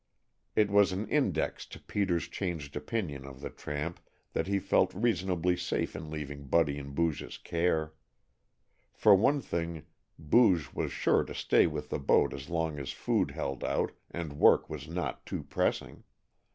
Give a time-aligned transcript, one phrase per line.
[0.55, 3.99] It was an index to Peter's changed opinion of the tramp
[4.33, 7.93] that he felt reasonably safe in leaving Buddy in Booge's care.
[8.95, 9.83] For one thing
[10.17, 14.39] Booge was sure to stay with the boat as long as food held out and
[14.39, 16.03] work was not too pressing.